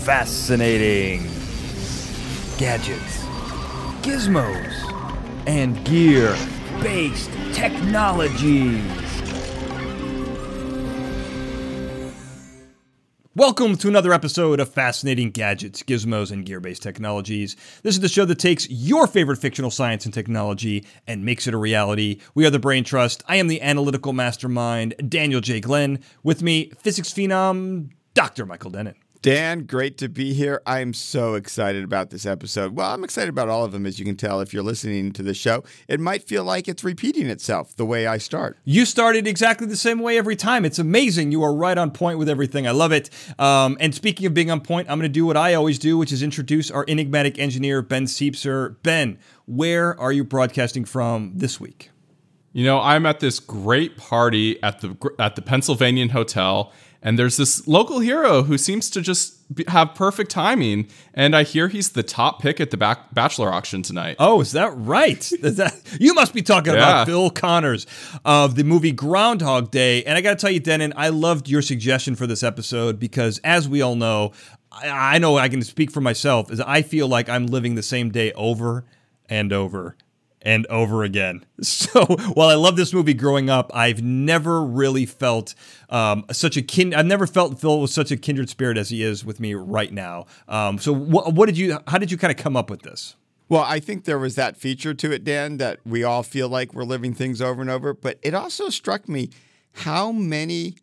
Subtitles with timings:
[0.00, 1.24] fascinating
[2.56, 3.22] gadgets,
[4.00, 4.72] gizmos,
[5.46, 6.34] and gear
[6.80, 8.82] based technologies.
[13.36, 17.56] Welcome to another episode of Fascinating Gadgets, Gizmos, and Gear Based Technologies.
[17.82, 21.52] This is the show that takes your favorite fictional science and technology and makes it
[21.52, 22.20] a reality.
[22.34, 23.22] We are the Brain Trust.
[23.28, 25.60] I am the analytical mastermind, Daniel J.
[25.60, 26.00] Glenn.
[26.22, 28.46] With me, physics phenom, Dr.
[28.46, 28.94] Michael Dennin.
[29.22, 30.62] Dan, great to be here.
[30.64, 32.74] I'm so excited about this episode.
[32.74, 35.22] Well, I'm excited about all of them, as you can tell if you're listening to
[35.22, 35.62] the show.
[35.88, 38.56] It might feel like it's repeating itself the way I start.
[38.64, 40.64] You started exactly the same way every time.
[40.64, 41.32] It's amazing.
[41.32, 42.66] You are right on point with everything.
[42.66, 43.10] I love it.
[43.38, 45.98] Um, and speaking of being on point, I'm going to do what I always do,
[45.98, 48.76] which is introduce our enigmatic engineer, Ben Siepser.
[48.82, 51.90] Ben, where are you broadcasting from this week?
[52.52, 56.72] You know, I'm at this great party at the at the Pennsylvanian Hotel
[57.02, 60.88] and there's this local hero who seems to just be, have perfect timing.
[61.14, 64.16] And I hear he's the top pick at the back bachelor auction tonight.
[64.18, 65.30] Oh, is that right?
[65.32, 66.78] Is that you must be talking yeah.
[66.78, 67.86] about Phil Connors
[68.24, 70.04] of the movie Groundhog Day?
[70.04, 73.40] And I got to tell you, Dennin, I loved your suggestion for this episode because,
[73.42, 74.32] as we all know,
[74.70, 76.50] I, I know I can speak for myself.
[76.50, 78.84] Is I feel like I'm living the same day over
[79.28, 79.96] and over
[80.42, 81.44] and over again.
[81.62, 85.54] So while I love this movie growing up, I've never really felt
[85.88, 86.94] um, such a kin.
[86.94, 89.92] I've never felt Phil was such a kindred spirit as he is with me right
[89.92, 90.26] now.
[90.48, 91.78] Um, so wh- what did you?
[91.86, 93.16] How did you kind of come up with this?
[93.50, 96.72] Well, I think there was that feature to it, Dan, that we all feel like
[96.72, 97.92] we're living things over and over.
[97.92, 99.30] But it also struck me
[99.72, 100.76] how many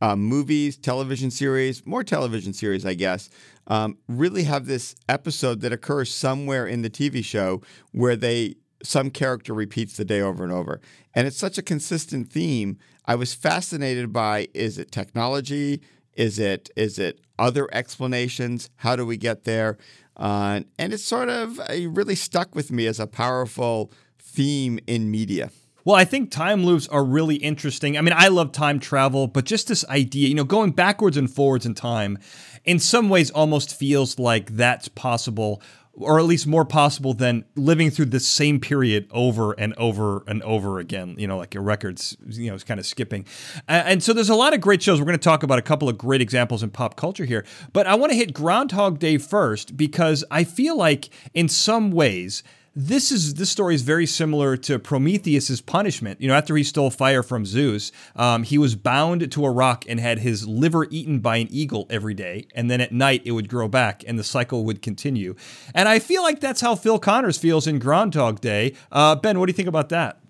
[0.00, 3.30] uh, movies, television series, more television series, I guess,
[3.68, 9.10] um, really have this episode that occurs somewhere in the TV show where they some
[9.10, 10.80] character repeats the day over and over.
[11.14, 12.78] And it's such a consistent theme.
[13.06, 15.80] I was fascinated by is it technology?
[16.14, 18.70] Is it is it other explanations?
[18.76, 19.78] How do we get there?
[20.16, 25.10] Uh, and it's sort of it really stuck with me as a powerful theme in
[25.10, 25.50] media.
[25.84, 27.96] Well, I think time loops are really interesting.
[27.96, 31.30] I mean, I love time travel, but just this idea, you know, going backwards and
[31.30, 32.18] forwards in time,
[32.66, 35.62] in some ways almost feels like that's possible
[36.00, 40.42] or at least more possible than living through the same period over and over and
[40.42, 41.16] over again.
[41.18, 43.26] You know, like your records, you know, is kind of skipping.
[43.66, 45.00] And so there's a lot of great shows.
[45.00, 47.44] We're going to talk about a couple of great examples in pop culture here.
[47.72, 52.42] But I want to hit Groundhog Day first because I feel like in some ways,
[52.74, 56.20] this is this story is very similar to Prometheus's punishment.
[56.20, 59.84] You know, after he stole fire from Zeus, um, he was bound to a rock
[59.88, 63.32] and had his liver eaten by an eagle every day, and then at night it
[63.32, 65.34] would grow back, and the cycle would continue.
[65.74, 68.74] And I feel like that's how Phil Connors feels in Groundhog Day.
[68.92, 70.20] Uh, ben, what do you think about that?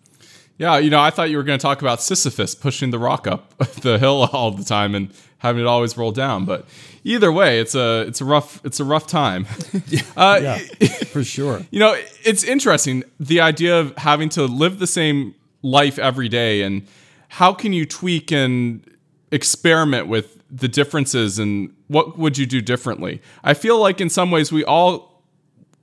[0.59, 3.27] Yeah, you know, I thought you were going to talk about Sisyphus pushing the rock
[3.27, 6.45] up the hill all the time and having it always roll down.
[6.45, 6.67] But
[7.05, 9.47] either way, it's a it's a rough it's a rough time.
[10.17, 10.59] uh, yeah,
[11.07, 11.63] for sure.
[11.71, 16.63] You know, it's interesting the idea of having to live the same life every day,
[16.63, 16.87] and
[17.29, 18.85] how can you tweak and
[19.31, 23.23] experiment with the differences and what would you do differently?
[23.45, 25.23] I feel like in some ways we all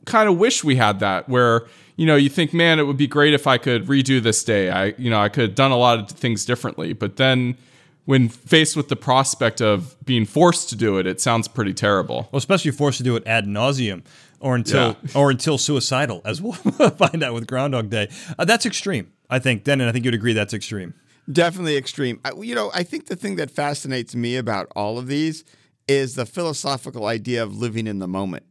[0.06, 3.08] kind of wish we had that where you know you think man it would be
[3.08, 5.78] great if i could redo this day i you know i could have done a
[5.78, 7.58] lot of things differently but then
[8.06, 12.30] when faced with the prospect of being forced to do it, it sounds pretty terrible.
[12.32, 14.04] Well, especially forced to do it ad nauseum
[14.40, 15.12] or until yeah.
[15.16, 18.10] or until suicidal, as we'll find out with Groundhog Day.
[18.38, 19.64] Uh, that's extreme, I think.
[19.64, 20.94] Then, and I think you'd agree that's extreme.
[21.32, 22.22] Definitely extreme.
[22.40, 25.44] you know, I think the thing that fascinates me about all of these
[25.88, 28.46] is the philosophical idea of living in the moment.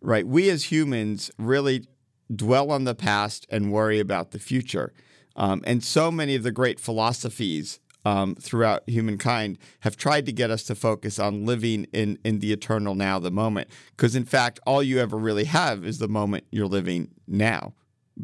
[0.00, 0.26] Right?
[0.26, 1.86] We as humans really
[2.34, 4.92] dwell on the past and worry about the future.
[5.36, 10.50] Um, and so many of the great philosophies um, throughout humankind have tried to get
[10.50, 13.68] us to focus on living in, in the eternal now, the moment.
[13.96, 17.74] Because in fact, all you ever really have is the moment you're living now,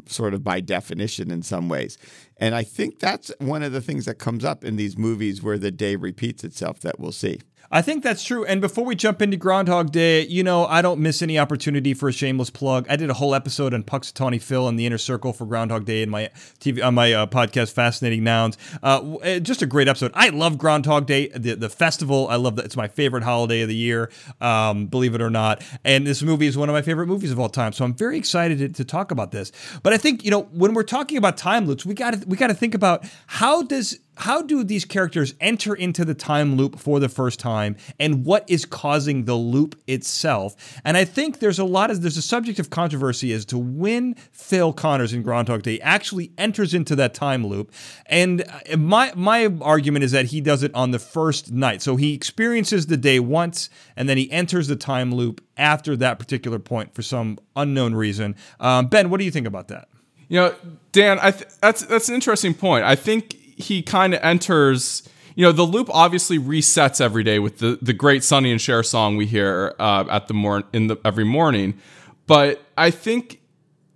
[0.05, 1.97] sort of by definition in some ways.
[2.37, 5.57] And I think that's one of the things that comes up in these movies where
[5.57, 7.39] the day repeats itself that we'll see.
[7.71, 8.45] I think that's true.
[8.45, 12.09] And before we jump into Groundhog Day, you know, I don't miss any opportunity for
[12.09, 12.87] a shameless plug.
[12.89, 16.01] I did a whole episode on Punxsutawney Phil and the Inner Circle for Groundhog Day
[16.01, 18.57] in my TV on my uh, podcast, Fascinating Nouns.
[18.81, 20.11] Uh, eh, just a great episode.
[20.15, 22.27] I love Groundhog Day, the the festival.
[22.27, 22.65] I love that.
[22.65, 24.09] It's my favorite holiday of the year,
[24.41, 25.63] um, believe it or not.
[25.83, 27.73] And this movie is one of my favorite movies of all time.
[27.73, 29.51] So I'm very excited to, to talk about this.
[29.83, 32.47] But I think you know when we're talking about time loops, we got we got
[32.47, 36.99] to think about how does how do these characters enter into the time loop for
[36.99, 40.79] the first time and what is causing the loop itself?
[40.83, 44.15] And I think there's a lot of there's a subject of controversy as to when
[44.33, 47.71] Phil Connors in Groundhog Day actually enters into that time loop.
[48.07, 51.81] And uh, my my argument is that he does it on the first night.
[51.81, 56.19] So he experiences the day once and then he enters the time loop after that
[56.19, 58.35] particular point for some unknown reason.
[58.59, 59.87] Um, ben, what do you think about that?
[60.27, 60.55] You know,
[60.91, 62.83] Dan, I th- that's that's an interesting point.
[62.83, 65.07] I think he kind of enters.
[65.35, 68.81] You know, the loop obviously resets every day with the the great Sonny and Cher
[68.81, 71.79] song we hear uh, at the morn in the every morning.
[72.25, 73.39] But I think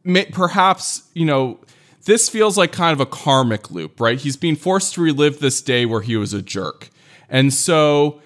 [0.03, 1.59] may- perhaps you know
[2.05, 4.19] this feels like kind of a karmic loop, right?
[4.19, 6.89] He's being forced to relive this day where he was a jerk,
[7.29, 8.21] and so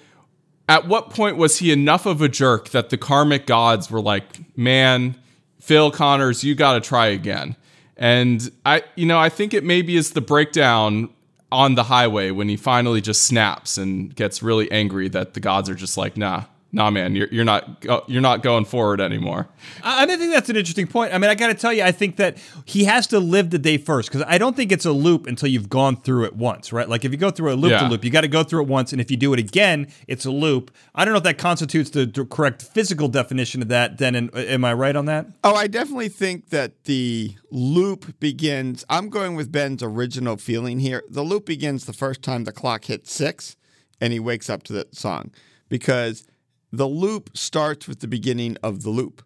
[0.69, 4.57] at what point was he enough of a jerk that the karmic gods were like,
[4.57, 5.15] man,
[5.61, 7.55] Phil Connors, you got to try again?
[7.95, 11.09] And I, you know, I think it maybe is the breakdown
[11.51, 15.69] on the highway when he finally just snaps and gets really angry that the gods
[15.69, 16.43] are just like, nah,
[16.77, 19.49] nah, man, you're, you're not you're not going forward anymore.
[19.83, 21.13] I, I think that's an interesting point.
[21.13, 23.57] I mean, I got to tell you, I think that he has to live the
[23.57, 26.71] day first because I don't think it's a loop until you've gone through it once,
[26.71, 26.87] right?
[26.87, 28.67] Like if you go through a loop to loop, you got to go through it
[28.67, 30.71] once, and if you do it again, it's a loop.
[30.93, 33.97] I don't know if that constitutes the, the correct physical definition of that.
[33.97, 35.25] Then, am- am I right on that?
[35.43, 38.85] Oh, I definitely think that the loop begins.
[38.87, 41.03] I'm going with Ben's original feeling here.
[41.09, 43.55] The loop begins the first time the clock hits six
[43.99, 45.31] and he wakes up to the song
[45.69, 46.25] because
[46.71, 49.23] the loop starts with the beginning of the loop,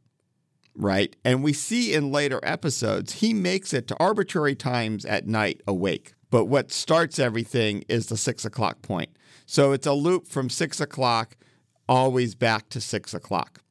[0.75, 1.15] right?
[1.25, 6.13] And we see in later episodes, he makes it to arbitrary times at night awake.
[6.29, 9.09] But what starts everything is the six o'clock point.
[9.45, 11.35] So it's a loop from six o'clock
[11.89, 13.61] always back to six o'clock.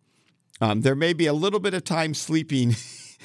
[0.60, 2.76] Um, there may be a little bit of time sleeping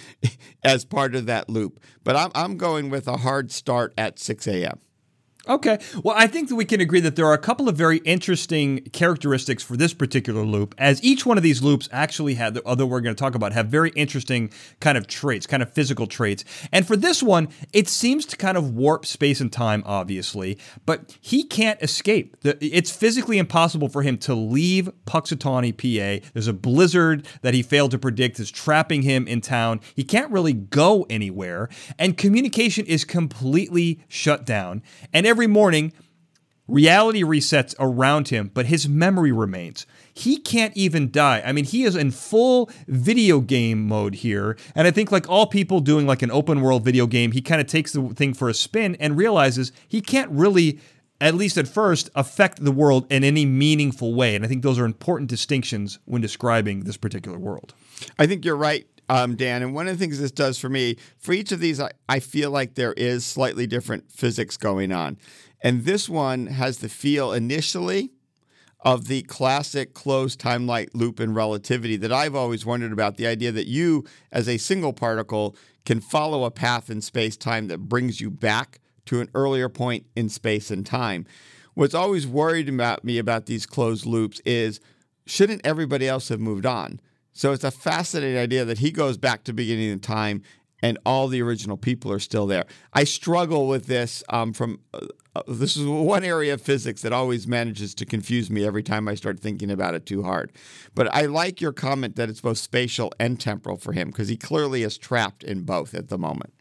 [0.63, 4.47] as part of that loop, but I'm, I'm going with a hard start at 6
[4.47, 4.79] a.m.
[5.47, 5.79] Okay.
[6.03, 8.81] Well, I think that we can agree that there are a couple of very interesting
[8.93, 13.01] characteristics for this particular loop, as each one of these loops actually had, although we're
[13.01, 14.49] going to talk about, have very interesting
[14.79, 16.43] kind of traits, kind of physical traits.
[16.71, 21.15] And for this one, it seems to kind of warp space and time, obviously, but
[21.21, 22.35] he can't escape.
[22.43, 26.27] It's physically impossible for him to leave Punxsutawney, PA.
[26.33, 29.79] There's a blizzard that he failed to predict is trapping him in town.
[29.95, 31.69] He can't really go anywhere,
[31.99, 34.81] and communication is completely shut down.
[35.13, 35.91] And every morning,
[36.65, 39.85] reality resets around him, but his memory remains.
[40.13, 41.43] He can't even die.
[41.45, 44.57] I mean, he is in full video game mode here.
[44.75, 47.59] And I think, like all people doing like an open world video game, he kind
[47.59, 50.79] of takes the thing for a spin and realizes he can't really,
[51.19, 54.37] at least at first, affect the world in any meaningful way.
[54.37, 57.73] And I think those are important distinctions when describing this particular world.
[58.17, 59.61] I think you're right, um, Dan.
[59.61, 62.19] And one of the things this does for me, for each of these, I, I
[62.19, 65.17] feel like there is slightly different physics going on.
[65.61, 68.11] And this one has the feel initially
[68.81, 73.51] of the classic closed timelike loop in relativity that I've always wondered about the idea
[73.51, 75.55] that you, as a single particle,
[75.85, 80.05] can follow a path in space time that brings you back to an earlier point
[80.15, 81.25] in space and time.
[81.73, 84.79] What's always worried about me about these closed loops is
[85.25, 86.99] shouldn't everybody else have moved on?
[87.35, 90.41] So it's a fascinating idea that he goes back to beginning of time
[90.81, 92.65] and all the original people are still there.
[92.93, 97.11] I struggle with this um, from uh, uh, this is one area of physics that
[97.11, 100.53] always manages to confuse me every time I start thinking about it too hard.
[100.93, 104.37] But I like your comment that it's both spatial and temporal for him because he
[104.37, 106.53] clearly is trapped in both at the moment.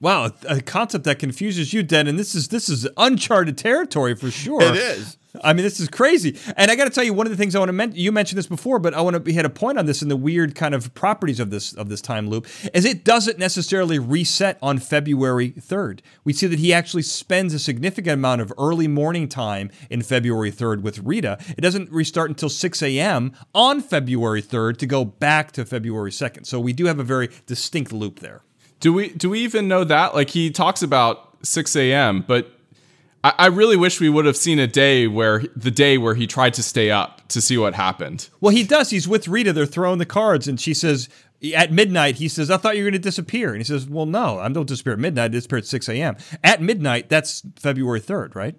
[0.00, 4.30] Wow, a concept that confuses you, Den, and this is this is uncharted territory for
[4.30, 4.62] sure.
[4.62, 5.16] It is.
[5.42, 6.38] I mean, this is crazy.
[6.56, 8.12] And I got to tell you, one of the things I want to mention, you
[8.12, 10.54] mentioned this before, but I want to hit a point on this in the weird
[10.54, 14.78] kind of properties of this of this time loop, is it doesn't necessarily reset on
[14.78, 16.00] February 3rd.
[16.24, 20.52] We see that he actually spends a significant amount of early morning time in February
[20.52, 21.38] 3rd with Rita.
[21.56, 23.32] It doesn't restart until 6 a.m.
[23.52, 26.46] on February 3rd to go back to February 2nd.
[26.46, 28.42] So we do have a very distinct loop there.
[28.80, 30.14] Do we do we even know that?
[30.14, 32.52] Like he talks about 6 a.m., but
[33.24, 36.26] I, I really wish we would have seen a day where the day where he
[36.26, 38.28] tried to stay up to see what happened.
[38.40, 38.90] Well, he does.
[38.90, 39.52] He's with Rita.
[39.52, 41.08] They're throwing the cards, and she says
[41.54, 42.16] at midnight.
[42.16, 44.48] He says, "I thought you were going to disappear," and he says, "Well, no, I
[44.48, 45.24] don't disappear at midnight.
[45.24, 46.16] I disappear at six a.m.
[46.44, 48.54] At midnight, that's February third, right?"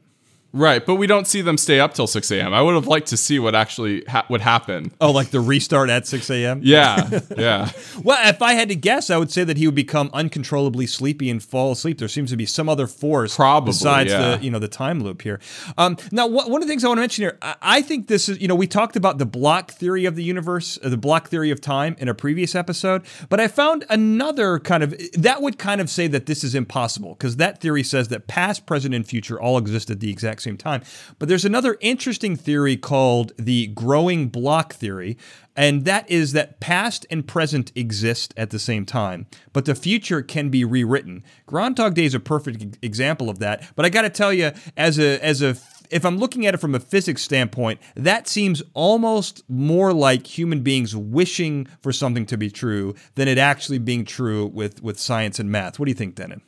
[0.51, 2.53] Right, but we don't see them stay up till 6 a.m.
[2.53, 4.91] I would have liked to see what actually ha- would happen.
[4.99, 6.61] Oh, like the restart at 6 a.m.?
[6.69, 7.69] Yeah, yeah.
[8.03, 11.29] Well, if I had to guess, I would say that he would become uncontrollably sleepy
[11.29, 11.97] and fall asleep.
[11.97, 14.37] There seems to be some other force Probably, besides yeah.
[14.37, 15.39] the you know the time loop here.
[15.77, 18.07] Um, now, wh- one of the things I want to mention here, I-, I think
[18.07, 20.97] this is you know we talked about the block theory of the universe, uh, the
[20.97, 25.41] block theory of time in a previous episode, but I found another kind of that
[25.41, 28.95] would kind of say that this is impossible because that theory says that past, present,
[28.95, 30.81] and future all exist at the exact same time.
[31.17, 35.17] But there's another interesting theory called the growing block theory.
[35.55, 40.21] And that is that past and present exist at the same time, but the future
[40.21, 41.21] can be rewritten.
[41.47, 43.69] Groundhog Day is a perfect example of that.
[43.75, 45.57] But I got to tell you, as a as a
[45.89, 50.61] if I'm looking at it from a physics standpoint, that seems almost more like human
[50.61, 55.39] beings wishing for something to be true than it actually being true with with science
[55.39, 55.79] and math.
[55.79, 56.41] What do you think, Dennin?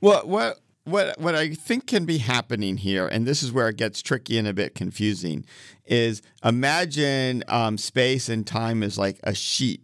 [0.00, 3.76] Well, what what what I think can be happening here, and this is where it
[3.76, 5.44] gets tricky and a bit confusing,
[5.84, 9.82] is imagine um, space and time is like a sheet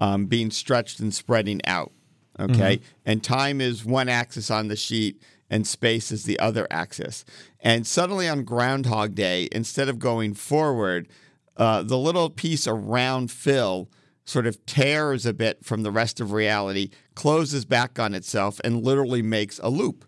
[0.00, 1.92] um, being stretched and spreading out.
[2.40, 5.20] Okay, and time is one axis on the sheet,
[5.50, 7.24] and space is the other axis.
[7.60, 11.08] And suddenly on Groundhog Day, instead of going forward,
[11.56, 13.88] uh, the little piece around Phil
[14.24, 18.84] sort of tears a bit from the rest of reality, closes back on itself, and
[18.84, 20.04] literally makes a loop.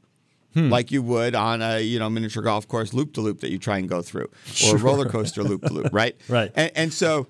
[0.55, 0.69] Hmm.
[0.69, 3.59] Like you would on a you know miniature golf course loop to loop that you
[3.59, 4.29] try and go through,
[4.67, 6.17] or a roller coaster loop to loop, right?
[6.29, 6.51] Right.
[6.55, 7.29] And, and so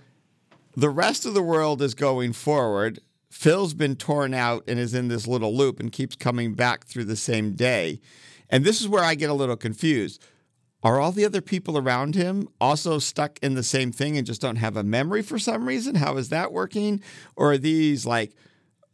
[0.76, 3.00] the rest of the world is going forward.
[3.30, 7.04] Phil's been torn out and is in this little loop and keeps coming back through
[7.04, 8.00] the same day.
[8.48, 10.22] And this is where I get a little confused.
[10.82, 14.40] Are all the other people around him also stuck in the same thing and just
[14.40, 15.94] don't have a memory for some reason?
[15.96, 17.02] How is that working?
[17.36, 18.32] Or are these like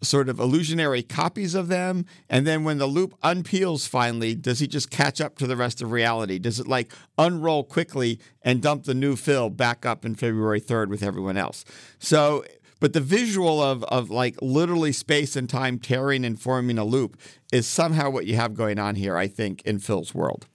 [0.02, 2.06] sort of illusionary copies of them?
[2.28, 5.82] And then when the loop unpeels finally, does he just catch up to the rest
[5.82, 6.38] of reality?
[6.38, 10.88] Does it like unroll quickly and dump the new Phil back up in February 3rd
[10.88, 11.64] with everyone else?
[11.98, 12.44] So,
[12.78, 17.18] but the visual of, of like literally space and time tearing and forming a loop
[17.52, 20.46] is somehow what you have going on here, I think, in Phil's world.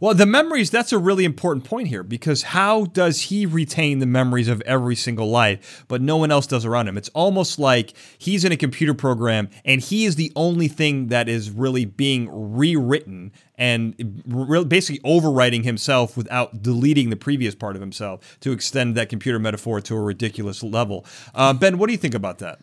[0.00, 4.06] Well, the memories, that's a really important point here because how does he retain the
[4.06, 6.96] memories of every single life, but no one else does around him?
[6.96, 11.28] It's almost like he's in a computer program and he is the only thing that
[11.28, 17.82] is really being rewritten and re- basically overwriting himself without deleting the previous part of
[17.82, 21.04] himself to extend that computer metaphor to a ridiculous level.
[21.34, 22.58] Uh, ben, what do you think about that?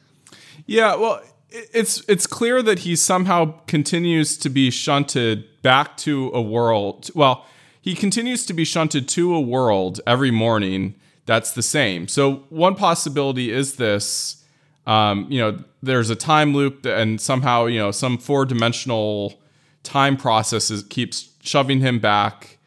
[0.66, 6.42] Yeah, well, it's it's clear that he somehow continues to be shunted back to a
[6.42, 7.10] world.
[7.16, 7.46] Well,
[7.82, 12.08] he continues to be shunted to a world every morning that's the same.
[12.08, 14.44] So one possibility is this:
[14.86, 19.40] um, you know, there's a time loop, and somehow you know some four dimensional
[19.84, 22.58] time process is, keeps shoving him back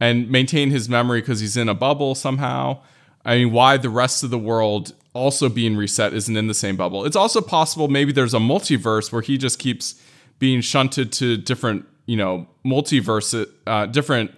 [0.00, 2.80] and maintain his memory because he's in a bubble somehow.
[3.24, 6.76] I mean, why the rest of the world also being reset isn't in the same
[6.76, 7.04] bubble.
[7.04, 10.00] It's also possible maybe there's a multiverse where he just keeps
[10.38, 14.30] being shunted to different, you know, multiverse, uh, different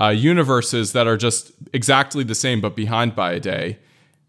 [0.00, 3.78] uh, universes that are just exactly the same but behind by a day.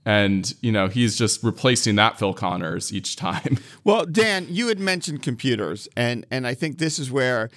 [0.06, 3.58] And, you know, he's just replacing that Phil Connors each time.
[3.86, 7.50] Well, Dan, you had mentioned computers, and and I think this is where,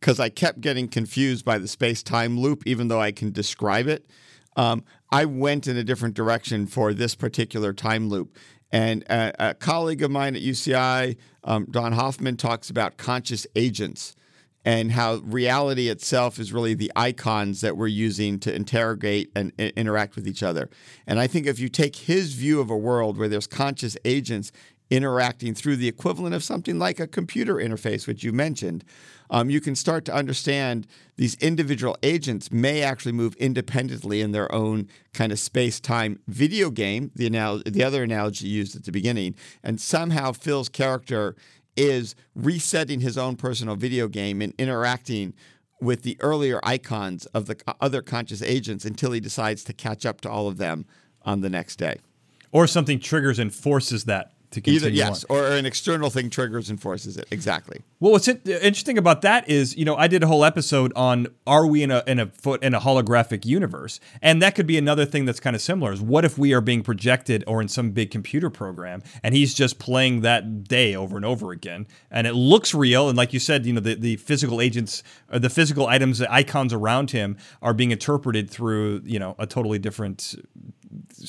[0.00, 3.86] because I kept getting confused by the space time loop, even though I can describe
[3.86, 4.04] it,
[4.56, 4.82] um,
[5.12, 8.36] I went in a different direction for this particular time loop.
[8.72, 14.14] And a, a colleague of mine at UCI, um, Don Hoffman, talks about conscious agents
[14.64, 19.72] and how reality itself is really the icons that we're using to interrogate and i-
[19.74, 20.68] interact with each other.
[21.06, 24.52] And I think if you take his view of a world where there's conscious agents
[24.90, 28.84] interacting through the equivalent of something like a computer interface, which you mentioned,
[29.30, 34.52] um, you can start to understand these individual agents may actually move independently in their
[34.52, 37.12] own kind of space-time video game.
[37.14, 41.36] The anal- the other analogy used at the beginning, and somehow Phil's character
[41.76, 45.32] is resetting his own personal video game and interacting
[45.80, 50.20] with the earlier icons of the other conscious agents until he decides to catch up
[50.20, 50.84] to all of them
[51.22, 51.98] on the next day.
[52.52, 55.36] Or something triggers and forces that to continue Either yes, on.
[55.36, 57.26] or an external thing triggers and forces it.
[57.30, 57.80] Exactly.
[58.00, 61.28] Well, what's in- interesting about that is, you know, I did a whole episode on
[61.46, 64.76] are we in a in a foot in a holographic universe, and that could be
[64.76, 65.92] another thing that's kind of similar.
[65.92, 69.54] Is what if we are being projected or in some big computer program, and he's
[69.54, 73.40] just playing that day over and over again, and it looks real, and like you
[73.40, 75.02] said, you know, the, the physical agents
[75.32, 79.46] or the physical items, the icons around him are being interpreted through, you know, a
[79.46, 80.34] totally different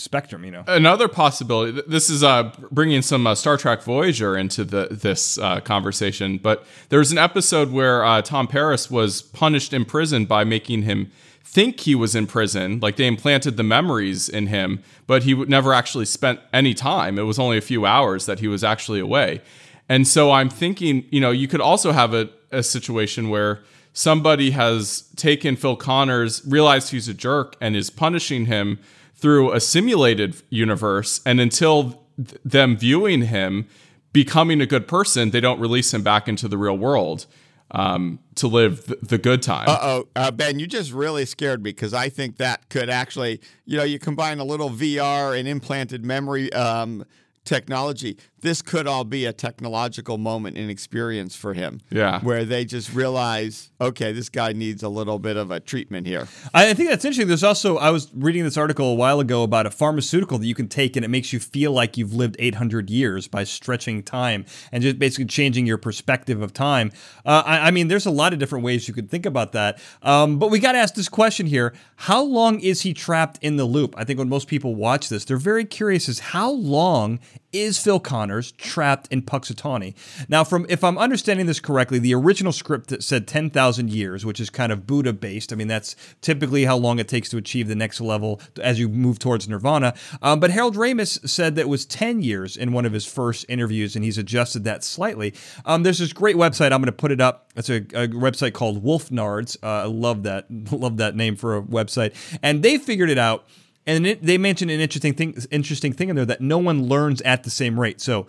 [0.01, 0.43] spectrum.
[0.43, 1.81] You know, Another possibility.
[1.88, 6.38] This is uh, bringing some uh, Star Trek Voyager into the this uh, conversation.
[6.38, 10.84] But there was an episode where uh, Tom Paris was punished in prison by making
[10.84, 11.12] him
[11.43, 12.79] think he was in prison.
[12.79, 17.20] Like they implanted the memories in him, but he never actually spent any time.
[17.20, 19.41] It was only a few hours that he was actually away.
[19.89, 23.60] And so I'm thinking, you know, you could also have a, a situation where
[23.91, 28.79] somebody has taken Phil Connors, realized he's a jerk, and is punishing him
[29.21, 31.21] through a simulated universe.
[31.25, 33.67] And until th- them viewing him
[34.11, 37.27] becoming a good person, they don't release him back into the real world
[37.71, 39.69] um, to live th- the good time.
[39.69, 43.39] Uh oh, uh, Ben, you just really scared me because I think that could actually,
[43.65, 47.05] you know, you combine a little VR and implanted memory um,
[47.45, 48.17] technology.
[48.41, 51.81] This could all be a technological moment and experience for him.
[51.89, 52.19] Yeah.
[52.21, 56.27] Where they just realize, okay, this guy needs a little bit of a treatment here.
[56.53, 57.27] I I think that's interesting.
[57.27, 60.55] There's also I was reading this article a while ago about a pharmaceutical that you
[60.55, 64.45] can take and it makes you feel like you've lived 800 years by stretching time
[64.71, 66.91] and just basically changing your perspective of time.
[67.25, 69.79] Uh, I, I mean, there's a lot of different ways you could think about that.
[70.01, 73.57] Um, but we got to ask this question here: How long is he trapped in
[73.57, 73.93] the loop?
[73.98, 77.19] I think when most people watch this, they're very curious: is how long
[77.51, 78.00] is Phil
[78.31, 79.93] Connors trapped in Punxsutawney?
[80.29, 84.50] Now, from if I'm understanding this correctly, the original script said 10,000 years, which is
[84.50, 85.51] kind of Buddha based.
[85.51, 88.88] I mean, that's typically how long it takes to achieve the next level as you
[88.88, 89.93] move towards Nirvana.
[90.21, 93.45] Um, but Harold Ramis said that it was 10 years in one of his first
[93.50, 95.33] interviews, and he's adjusted that slightly.
[95.65, 96.71] Um, there's this great website.
[96.71, 97.51] I'm going to put it up.
[97.57, 99.57] It's a, a website called Wolf Gnards.
[99.61, 100.45] Uh, I love that.
[100.71, 102.15] Love that name for a website.
[102.41, 103.45] And they figured it out.
[103.85, 107.21] And it, they mentioned an interesting thing, interesting thing in there that no one learns
[107.21, 108.00] at the same rate.
[108.00, 108.27] So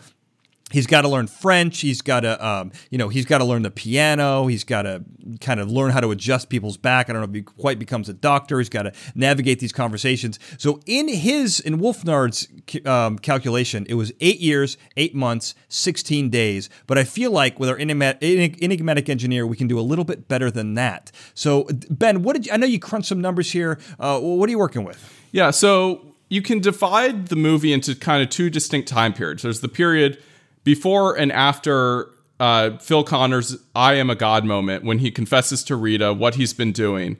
[0.73, 1.81] he's got to learn French.
[1.81, 4.47] He's got to, um, you know, he's got to learn the piano.
[4.47, 5.05] He's got to
[5.41, 7.09] kind of learn how to adjust people's back.
[7.09, 8.59] I don't know if he quite becomes a doctor.
[8.59, 10.38] He's got to navigate these conversations.
[10.59, 12.49] So in his in Wolf Gnard's
[12.85, 16.69] um, calculation, it was eight years, eight months, sixteen days.
[16.87, 20.29] But I feel like with our enigmatic, enigmatic engineer, we can do a little bit
[20.29, 21.12] better than that.
[21.35, 22.67] So Ben, what did you, I know?
[22.67, 23.79] You crunched some numbers here.
[23.99, 25.21] Uh, what are you working with?
[25.33, 29.43] Yeah, so you can divide the movie into kind of two distinct time periods.
[29.43, 30.23] There's the period
[30.64, 35.76] before and after uh, Phil Connor's I am a God moment when he confesses to
[35.76, 37.16] Rita what he's been doing.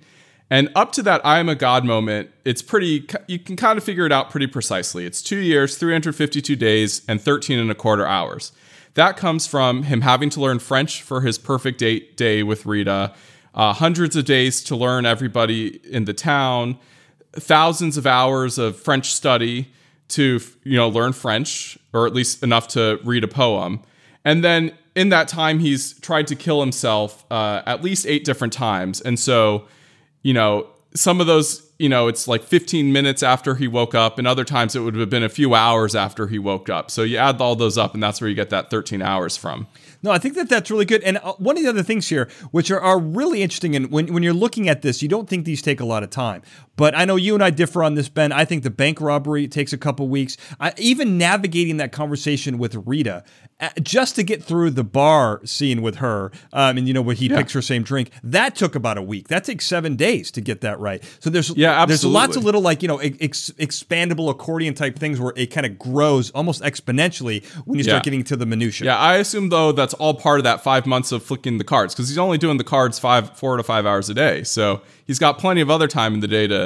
[0.51, 3.85] And up to that I am a God moment, it's pretty, you can kind of
[3.85, 5.07] figure it out pretty precisely.
[5.07, 8.53] It's two years, 352 days, and 13 and a quarter hours.
[8.95, 13.15] That comes from him having to learn French for his perfect date day with Rita,
[13.55, 16.79] uh, hundreds of days to learn everybody in the town,
[17.33, 19.73] thousands of hours of French study
[20.12, 23.81] to you know learn French or at least enough to read a poem,
[24.25, 28.52] and then in that time he's tried to kill himself uh, at least eight different
[28.52, 29.66] times, and so
[30.23, 34.19] you know some of those you know it's like 15 minutes after he woke up,
[34.19, 36.90] and other times it would have been a few hours after he woke up.
[36.90, 39.66] So you add all those up, and that's where you get that 13 hours from.
[40.05, 41.03] No, I think that that's really good.
[41.03, 44.12] And uh, one of the other things here, which are, are really interesting, and when,
[44.12, 46.42] when you're looking at this, you don't think these take a lot of time.
[46.77, 48.33] But I know you and I differ on this, Ben.
[48.33, 50.37] I think the bank robbery takes a couple weeks.
[50.59, 53.25] I, even navigating that conversation with Rita,
[53.61, 57.15] uh, just to get through the bar scene with her, um, and you know, where
[57.15, 59.29] he picks her same drink, that took about a week.
[59.29, 61.05] That takes seven days to get that right.
[61.21, 65.21] So there's Yeah, there's lots of little like you know ex- expandable accordion type things
[65.21, 68.05] where it kind of grows almost exponentially when you start Yeah.
[68.05, 68.87] getting to the minutia.
[68.87, 71.95] Yeah, I assume though that's all part of that five months of flicking the cards
[71.95, 74.43] because he's only doing the cards five, four to five hours a day.
[74.43, 76.62] So he's got plenty of other time in the day to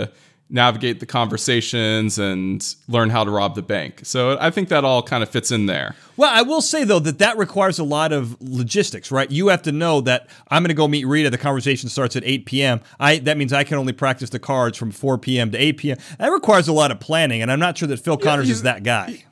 [0.48, 4.00] navigate the conversations and learn how to rob the bank.
[4.04, 5.96] So I think that all kind of fits in there.
[6.16, 9.28] Well, I will say though that that requires a lot of logistics, right?
[9.28, 11.30] You have to know that I'm going to go meet Rita.
[11.30, 12.80] The conversation starts at 8 p.m.
[13.00, 15.50] I that means I can only practice the cards from 4 p.m.
[15.50, 15.98] to 8 p.m.
[16.18, 18.62] That requires a lot of planning, and I'm not sure that Phil Connors he's- is
[18.62, 19.24] that guy.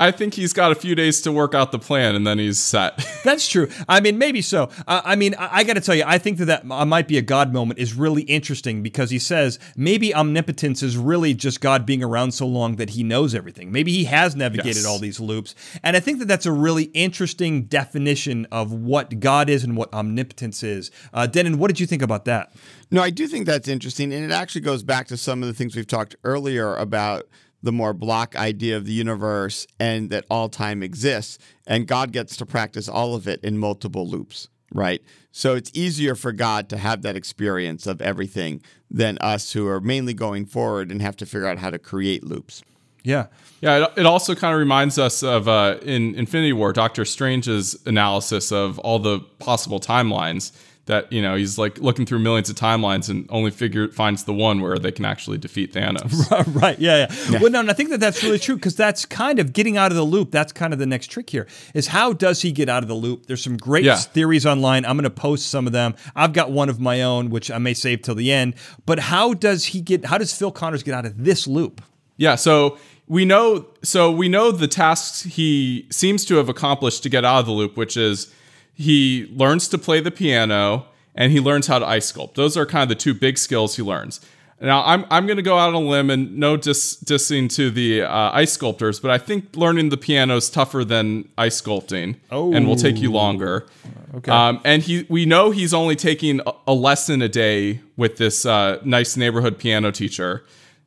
[0.00, 2.58] I think he's got a few days to work out the plan and then he's
[2.58, 3.06] set.
[3.24, 3.68] That's true.
[3.88, 4.70] I mean, maybe so.
[4.88, 7.06] Uh, I mean, I, I got to tell you, I think that that uh, might
[7.06, 11.60] be a God moment is really interesting because he says maybe omnipotence is really just
[11.60, 13.70] God being around so long that he knows everything.
[13.70, 14.86] Maybe he has navigated Yes.
[14.86, 15.54] all these loops.
[15.82, 19.92] And I think that that's a really interesting definition of what God is and what
[19.92, 20.90] omnipotence is.
[21.12, 22.52] Uh, Dennin, what did you think about that?
[22.90, 24.12] No, I do think that's interesting.
[24.14, 27.28] And it actually goes back to some of the things we've talked earlier about
[27.62, 31.38] the more block idea of the universe and that all time exists.
[31.66, 35.02] And God gets to practice all of it in multiple loops, right?
[35.32, 39.80] So it's easier for God to have that experience of everything than us who are
[39.80, 42.62] mainly going forward and have to figure out how to create loops.
[43.02, 43.26] Yeah.
[43.60, 47.76] Yeah, it, it also kind of reminds us of uh, in Infinity War, Doctor Strange's
[47.86, 50.52] analysis of all the possible timelines.
[50.86, 54.32] That you know he's like looking through millions of timelines and only figure finds the
[54.32, 56.54] one where they can actually defeat Thanos.
[56.60, 56.78] right.
[56.78, 57.16] Yeah, yeah.
[57.30, 57.38] yeah.
[57.40, 59.92] Well, no, and I think that that's really true because that's kind of getting out
[59.92, 60.30] of the loop.
[60.30, 62.94] That's kind of the next trick here is how does he get out of the
[62.94, 63.26] loop?
[63.26, 63.96] There's some great Yeah.
[63.96, 64.84] theories online.
[64.84, 65.94] I'm going to post some of them.
[66.16, 68.54] I've got one of my own, which I may save till the end.
[68.86, 70.06] But how does he get?
[70.06, 71.82] How does Phil Connors get out of this loop?
[72.16, 77.08] Yeah, so we know so we know the tasks he seems to have accomplished to
[77.08, 78.32] get out of the loop, which is
[78.72, 82.34] he learns to play the piano and he learns how to ice sculpt.
[82.34, 84.20] Those are kind of the two big skills he learns.
[84.60, 87.70] Now I'm I'm going to go out on a limb and no dis, dissing to
[87.70, 92.16] the uh, ice sculptors, but I think learning the piano is tougher than ice sculpting,
[92.54, 93.66] and will take you longer.
[94.14, 94.30] Okay.
[94.30, 98.44] Um, and he, we know he's only taking a, a lesson a day with this
[98.44, 100.44] uh, nice neighborhood piano teacher.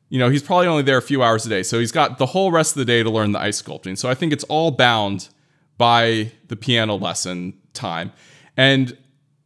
[0.08, 2.26] You know, he's probably only there a few hours a day, so he's got the
[2.26, 3.98] whole rest of the day to learn the ice sculpting.
[3.98, 5.30] So I think it's all bound
[5.78, 8.12] by the piano lesson time,
[8.56, 8.96] and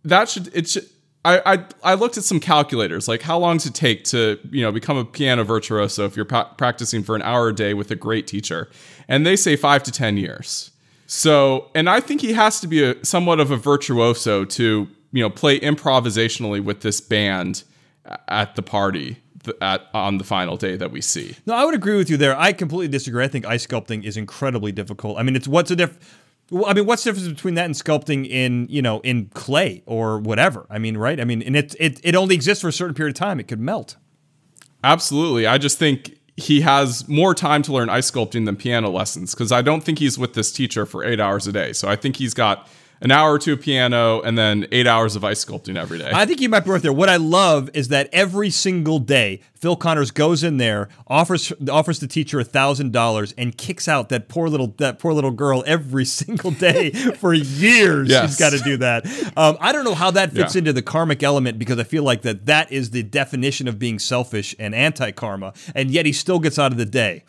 [0.05, 0.87] that should it should.
[1.25, 4.63] I, I I looked at some calculators, like how long does it take to you
[4.63, 7.91] know become a piano virtuoso if you're pa- practicing for an hour a day with
[7.91, 8.69] a great teacher,
[9.09, 10.71] and they say five to ten years.
[11.07, 15.23] So, and I think he has to be a somewhat of a virtuoso to you
[15.23, 17.65] know play improvisationally with this band
[18.29, 19.19] at the party
[19.61, 21.37] at on the final day that we see.
[21.47, 22.39] No, I would agree with you there.
[22.39, 23.25] I completely disagree.
[23.25, 25.19] I think ice sculpting is incredibly difficult.
[25.19, 26.25] I mean, it's what's the diff.
[26.51, 29.83] Well, I mean, what's the difference between that and sculpting in you know in clay
[29.87, 30.67] or whatever?
[30.71, 31.21] I mean, right?
[31.21, 33.41] I mean, and it it it only exists for a certain period of time.
[33.41, 33.97] It could melt.
[34.83, 35.47] Absolutely.
[35.47, 39.51] I just think he has more time to learn ice sculpting than piano lessons because
[39.51, 41.73] I don't think he's with this teacher for eight hours a day.
[41.73, 42.69] So I think he's got
[43.01, 46.11] an hour or two of piano and then eight hours of ice sculpting every day.
[46.13, 46.93] I think you might be right there.
[46.93, 51.99] What I love is that every single day, Phil Connors goes in there, offers offers
[52.01, 55.63] the teacher a thousand dollars, and kicks out that poor little that poor little girl
[55.67, 58.09] every single day for years.
[58.09, 58.31] Yes.
[58.31, 59.07] He's got to do that.
[59.37, 60.61] Um, I don't know how that fits Yeah.
[60.61, 63.99] into the karmic element because I feel like that that is the definition of being
[63.99, 67.25] selfish and anti karma, and yet he still gets out of the day.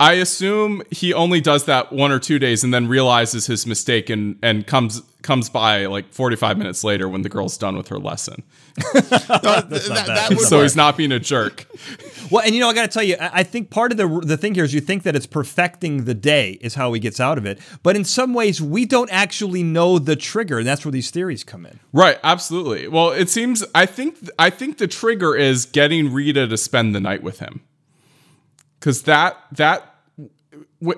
[0.00, 4.08] I assume he only does that one or two days and then realizes his mistake
[4.08, 7.98] and, and comes comes by like 45 minutes later when the girl's done with her
[7.98, 8.42] lesson.
[8.94, 9.70] No, that,
[10.06, 11.66] that So he's not being a jerk.
[12.30, 14.08] Well, and you know, I got to tell you, I I think part of the
[14.24, 17.20] the thing here is you think that it's perfecting the day is how he gets
[17.20, 20.84] out of it, but in some ways we don't actually know the trigger, and that's
[20.84, 21.78] where these theories come in.
[21.92, 22.88] Right, absolutely.
[22.88, 27.00] Well, it seems I think I think the trigger is getting Rita to spend the
[27.00, 27.60] night with him.
[28.80, 29.89] Cuz that that w-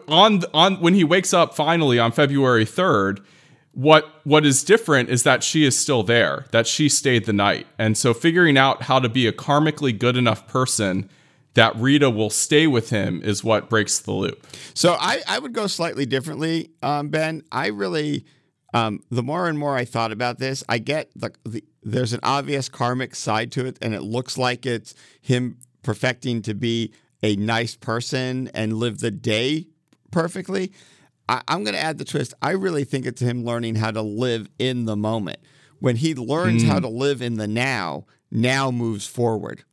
[0.09, 3.25] on on when he wakes up finally on February 3rd,
[3.73, 7.67] what what is different is that she is still there, that she stayed the night.
[7.79, 11.09] And so figuring out how to be a karmically good enough person
[11.55, 14.47] that Rita will stay with him is what breaks the loop.
[14.75, 17.43] So I, I would go slightly differently, um, Ben.
[17.53, 18.25] I really,
[18.73, 22.21] um, the more and more I thought about this, I get the, the there's an
[22.23, 26.93] obvious karmic side to it, and it looks like it's him perfecting to be
[27.23, 29.67] a nice person and live the day
[30.13, 30.73] perfectly.
[31.29, 32.35] I, I'm going to add the twist.
[32.41, 35.41] I really think it's him learning how to live in the moment.
[35.81, 36.83] When he learns how mm.
[36.83, 39.65] to live in the now, now moves forward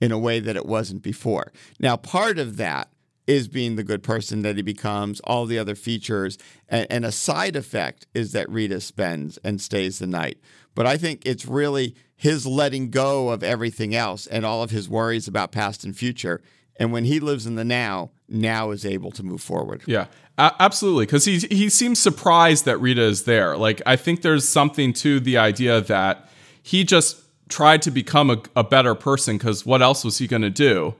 [0.00, 1.52] in a way that it wasn't before.
[1.80, 2.90] Now, part of that
[3.26, 6.38] is being the good person that he becomes, all the other features,
[6.68, 10.38] and, and a side effect is that Rita spends and stays the night.
[10.74, 14.88] But I think it's really his letting go of everything else and all of his
[14.88, 16.40] worries about past and future.
[16.78, 19.82] And when he lives in the now, now is able to move forward.
[19.86, 20.06] Yeah,
[20.38, 21.06] absolutely.
[21.06, 23.56] Because he he seems surprised that Rita is there.
[23.56, 26.28] Like I think there's something to the idea that
[26.62, 29.38] he just tried to become a, a better person.
[29.38, 30.94] Because what else was he going to do?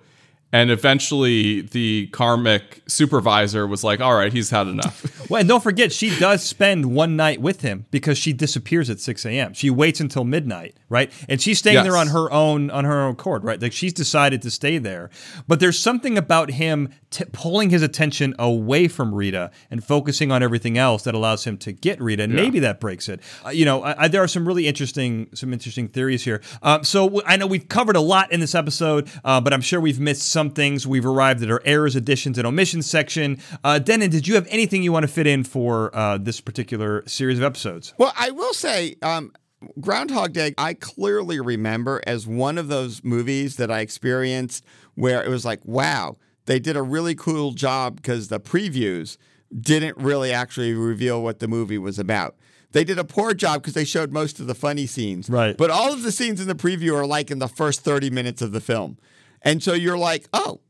[0.52, 5.62] And eventually, the karmic supervisor was like, "All right, he's had enough." Well, and don't
[5.62, 9.52] forget, she does spend one night with him because she disappears at 6 a.m.
[9.52, 11.12] She waits until midnight, right?
[11.28, 13.60] And she's staying there on her own, on her own accord, right?
[13.60, 15.10] Like she's decided to stay there.
[15.46, 20.42] But there's something about him t- pulling his attention away from Rita and focusing on
[20.42, 22.22] everything else that allows him to get Rita.
[22.22, 23.20] And maybe that breaks it.
[23.44, 26.40] Uh, you know, I, I, there are some really interesting, some interesting theories here.
[26.62, 29.60] Um, so w- I know we've covered a lot in this episode, uh, but I'm
[29.60, 30.86] sure we've missed some things.
[30.86, 33.40] We've arrived at our errors, additions, and omissions section.
[33.64, 37.02] Uh, Dennin, did you have anything you want to fit in for uh, this particular
[37.08, 37.92] series of episodes?
[37.98, 39.32] Well, I will say, um,
[39.80, 45.28] Groundhog Day, I clearly remember as one of those movies that I experienced where it
[45.28, 49.16] was like, wow, they did a really cool job because the previews
[49.60, 52.36] didn't really actually reveal what the movie was about.
[52.70, 55.28] They did a poor job because they showed most of the funny scenes.
[55.28, 55.56] Right.
[55.56, 58.40] But all of the scenes in the preview are like in the first 30 minutes
[58.40, 58.98] of the film.
[59.42, 60.60] And so you're like, oh,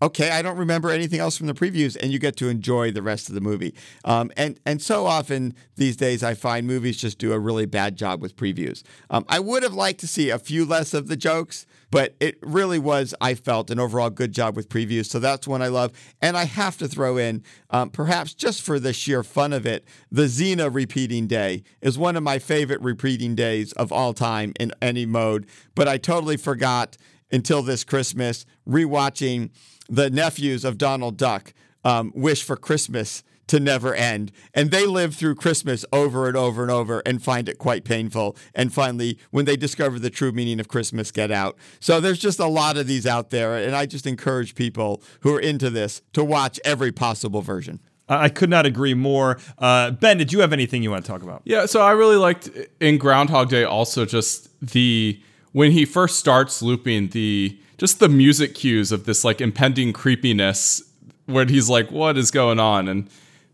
[0.00, 3.02] okay, I don't remember anything else from the previews, and you get to enjoy the
[3.02, 3.74] rest of the movie.
[4.04, 7.96] Um, and and so often these days, I find movies just do a really bad
[7.96, 8.82] job with previews.
[9.10, 12.38] Um, I would have liked to see a few less of the jokes, but it
[12.42, 15.06] really was, I felt, an overall good job with previews.
[15.06, 15.92] So that's one I love.
[16.20, 19.84] And I have to throw in, um, perhaps just for the sheer fun of it,
[20.12, 24.70] the Xena repeating day is one of my favorite repeating days of all time in
[24.82, 25.46] any mode.
[25.74, 26.96] But I totally forgot
[27.30, 29.50] until this Christmas rewatching
[29.88, 34.30] the nephews of Donald Duck um, wish for Christmas to never end.
[34.54, 38.36] And they live through Christmas over and over and over and find it quite painful.
[38.54, 41.56] And finally, when they discover the true meaning of Christmas, get out.
[41.80, 43.56] So there's just a lot of these out there.
[43.56, 47.80] And I just encourage people who are into this to watch every possible version.
[48.10, 49.38] I could not agree more.
[49.58, 51.42] Uh, ben, did you have anything you want to talk about?
[51.44, 52.48] Yeah, so I really liked
[52.80, 55.20] in Groundhog Day also just the
[55.52, 60.82] when he first starts looping the just the music cues of this like impending creepiness
[61.26, 63.08] where he's like, "What is going on?" and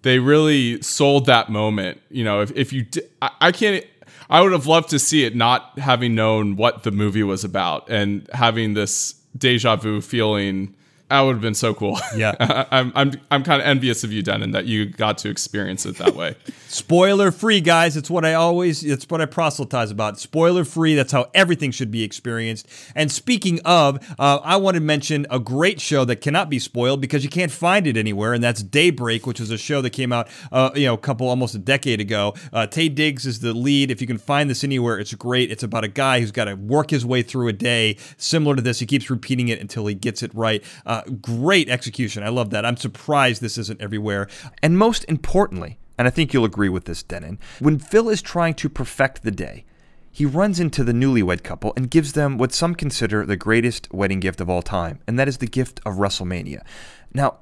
[0.04, 2.00] they really sold that moment.
[2.10, 3.84] You know, if, if you, di- I, I can't,
[4.28, 7.88] I would have loved to see it not having known what the movie was about
[7.90, 10.74] and having this deja vu feeling
[11.10, 11.98] that would have been so cool.
[12.14, 12.66] Yeah.
[12.70, 15.96] I'm I'm I'm kind of envious of you, Dennin, that you got to experience it
[15.96, 16.36] that way.
[16.68, 17.96] Spoiler free, guys.
[17.96, 20.20] It's what I always it's what I proselytize about.
[20.20, 20.94] Spoiler free.
[20.94, 22.68] That's how everything should be experienced.
[22.94, 27.00] And speaking of, uh, I want to mention a great show that cannot be spoiled
[27.00, 30.12] because you can't find it anywhere, and that's Daybreak, which was a show that came
[30.12, 32.34] out uh, you know a couple almost a decade ago.
[32.52, 33.90] Uh, Taye Diggs is the lead.
[33.90, 35.50] If you can find this anywhere, it's great.
[35.50, 38.62] It's about a guy who's got to work his way through a day similar to
[38.62, 38.78] this.
[38.78, 40.62] He keeps repeating it until he gets it right.
[40.86, 42.22] Uh, Uh, great execution.
[42.22, 42.64] I love that.
[42.64, 44.28] I'm surprised this isn't everywhere.
[44.62, 48.54] And most importantly, and I think you'll agree with this, Dennin, when Phil is trying
[48.54, 49.64] to perfect the day,
[50.12, 54.20] he runs into the newlywed couple and gives them what some consider the greatest wedding
[54.20, 56.62] gift of all time, and that is the gift of WrestleMania.
[57.12, 57.38] Now,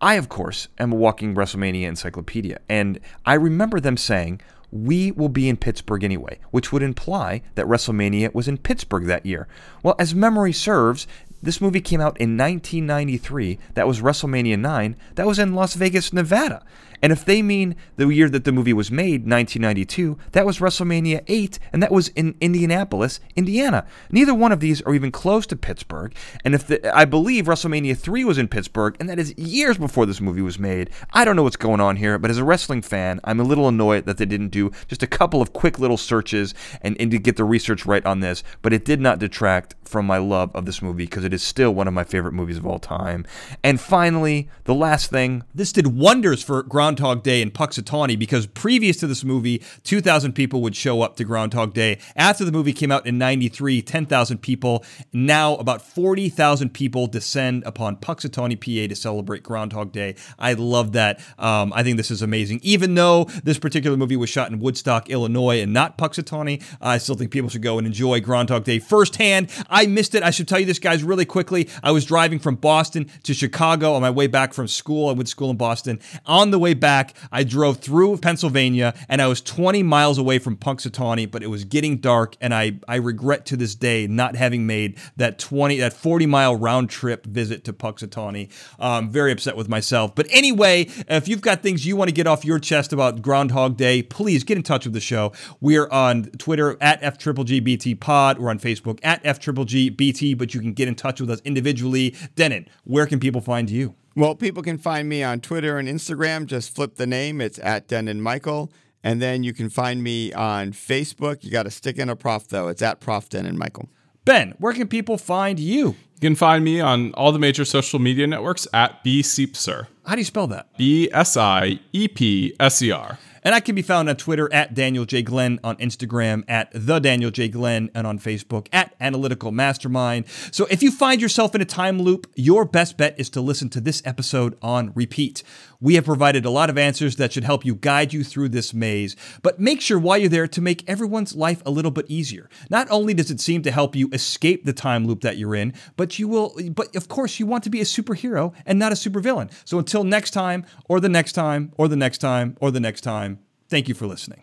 [0.00, 4.40] I, of course, am a walking WrestleMania encyclopedia, and I remember them saying,
[4.72, 9.24] we will be in Pittsburgh anyway, which would imply that WrestleMania was in Pittsburgh that
[9.24, 9.46] year.
[9.84, 11.06] Well, as memory serves,
[11.42, 13.58] this movie came out in 1993.
[13.74, 14.96] That was WrestleMania 9.
[15.14, 16.62] That was in Las Vegas, Nevada.
[17.02, 21.22] And if they mean the year that the movie was made, 1992, that was WrestleMania
[21.26, 23.86] 8, and that was in Indianapolis, Indiana.
[24.10, 26.14] Neither one of these are even close to Pittsburgh.
[26.44, 30.06] And if the, I believe WrestleMania 3 was in Pittsburgh, and that is years before
[30.06, 30.90] this movie was made.
[31.12, 33.68] I don't know what's going on here, but as a wrestling fan, I'm a little
[33.68, 37.18] annoyed that they didn't do just a couple of quick little searches and, and to
[37.18, 38.42] get the research right on this.
[38.62, 41.72] But it did not detract from my love of this movie because it is still
[41.72, 43.24] one of my favorite movies of all time.
[43.62, 48.96] And finally, the last thing this did wonders for Groundhog Day in Punxsutawney because previous
[48.96, 51.98] to this movie, 2,000 people would show up to Groundhog Day.
[52.16, 54.84] After the movie came out in 93, 10,000 people.
[55.12, 60.16] Now, about 40,000 people descend upon Punxsutawney, PA to celebrate Groundhog Day.
[60.38, 61.20] I love that.
[61.38, 62.60] Um, I think this is amazing.
[62.62, 67.14] Even though this particular movie was shot in Woodstock, Illinois, and not Punxsutawney, I still
[67.14, 69.50] think people should go and enjoy Groundhog Day firsthand.
[69.68, 70.22] I missed it.
[70.22, 71.68] I should tell you this, guys, really quickly.
[71.82, 75.08] I was driving from Boston to Chicago on my way back from school.
[75.08, 76.00] I went to school in Boston.
[76.26, 80.56] On the way back, I drove through Pennsylvania and I was 20 miles away from
[80.56, 84.66] Punxsutawney, but it was getting dark and I, I regret to this day not having
[84.66, 88.50] made that 20, that 40 mile round trip visit to Punxsutawney.
[88.78, 90.14] Um, very upset with myself.
[90.14, 93.76] But anyway, if you've got things you want to get off your chest about Groundhog
[93.76, 95.32] Day, please get in touch with the show.
[95.60, 98.38] We are on Twitter at FGGBT Pod.
[98.38, 102.14] We're on Facebook at FGGBT, but you can get in touch with us individually.
[102.34, 103.94] Dennin, where can people find you?
[104.14, 106.46] Well, people can find me on Twitter and Instagram.
[106.46, 107.40] Just flip the name.
[107.40, 108.72] It's at Dennin Michael.
[109.04, 111.44] And then you can find me on Facebook.
[111.44, 112.68] You got to stick in a prof, though.
[112.68, 113.88] It's at Prof Dennin Michael.
[114.24, 115.94] Ben, where can people find you?
[116.14, 119.86] You can find me on all the major social media networks at B Siepser.
[120.06, 120.76] How do you spell that?
[120.78, 123.18] B S I E P S E R.
[123.46, 125.22] And I can be found on Twitter at Daniel J.
[125.22, 127.46] Glenn, on Instagram at The Daniel J.
[127.46, 130.24] Glenn, and on Facebook at Analytical Mastermind.
[130.50, 133.68] So if you find yourself in a time loop, your best bet is to listen
[133.68, 135.44] to this episode on repeat.
[135.80, 138.74] We have provided a lot of answers that should help you guide you through this
[138.74, 142.48] maze, but make sure while you're there to make everyone's life a little bit easier.
[142.70, 145.74] Not only does it seem to help you escape the time loop that you're in,
[145.96, 148.96] but you will but of course you want to be a superhero and not a
[148.96, 149.52] supervillain.
[149.64, 153.02] So until next time or the next time or the next time or the next
[153.02, 153.35] time,
[153.68, 154.42] thank you for listening.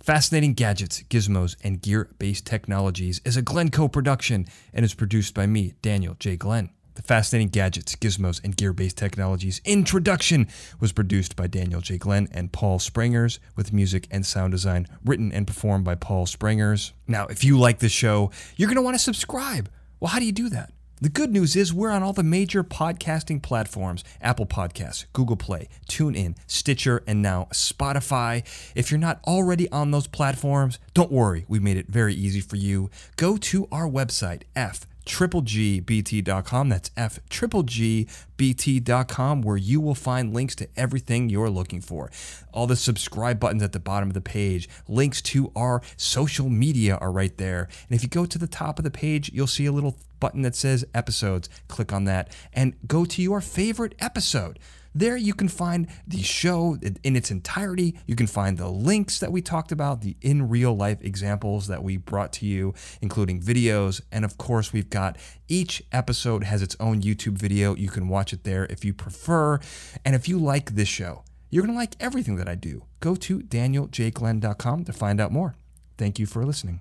[0.00, 5.46] Fascinating Gadgets, Gizmos, and Gear Based Technologies is a Glencoe production and is produced by
[5.46, 6.36] me, Daniel J.
[6.36, 6.70] Glenn.
[6.94, 10.46] The Fascinating Gadgets, Gizmos, and Gear Based Technologies introduction
[10.80, 11.98] was produced by Daniel J.
[11.98, 16.92] Glenn and Paul Sprangers, with music and sound design written and performed by Paul Sprangers.
[17.08, 19.68] Now, if you like the show, you're going to want to subscribe.
[19.98, 20.72] Well, how do you do that?
[20.98, 25.68] The good news is we're on all the major podcasting platforms Apple Podcasts, Google Play,
[25.90, 28.42] TuneIn, Stitcher, and now Spotify.
[28.74, 32.56] If you're not already on those platforms, don't worry, we made it very easy for
[32.56, 32.90] you.
[33.16, 36.68] Go to our website, F tripplegbt.com.
[36.68, 42.10] That's F triple G bt.com where you will find links to everything you're looking for.
[42.52, 46.96] All the subscribe buttons at the bottom of the page, links to our social media
[46.96, 47.68] are right there.
[47.88, 50.42] And if you go to the top of the page, you'll see a little button
[50.42, 51.48] that says episodes.
[51.68, 54.58] Click on that and go to your favorite episode.
[54.96, 57.98] There you can find the show in its entirety.
[58.06, 61.82] You can find the links that we talked about, the in real life examples that
[61.82, 64.00] we brought to you, including videos.
[64.10, 67.76] And of course, we've got each episode has its own YouTube video.
[67.76, 69.60] You can watch it there if you prefer.
[70.02, 72.84] And if you like this show, you're going to like everything that I do.
[73.00, 75.56] Go to danieljglenn.com to find out more.
[75.98, 76.80] Thank you for listening.